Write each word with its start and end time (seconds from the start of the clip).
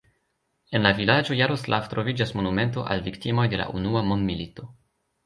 En 0.77 0.85
la 0.85 0.91
vilaĝo 0.99 1.35
Jaroslav 1.39 1.89
troviĝas 1.91 2.33
monumento 2.39 2.87
al 2.97 3.05
viktimoj 3.09 3.45
de 3.53 3.61
la 3.63 3.69
unua 3.81 4.03
mondmilito. 4.09 4.67